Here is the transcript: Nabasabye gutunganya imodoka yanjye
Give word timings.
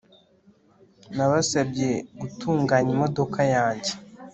Nabasabye 1.15 1.89
gutunganya 2.19 2.89
imodoka 2.95 3.39
yanjye 3.55 3.91